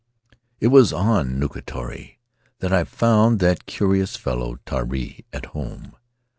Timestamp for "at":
5.31-5.45